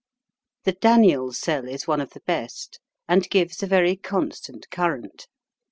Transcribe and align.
The 0.63 0.73
Daniell 0.73 1.31
cell 1.31 1.67
is 1.67 1.85
one 1.85 2.01
of 2.01 2.13
the 2.13 2.21
best, 2.21 2.79
and 3.07 3.29
gives 3.29 3.61
a 3.61 3.67
very 3.67 3.95
constant 3.95 4.67
current. 4.71 5.27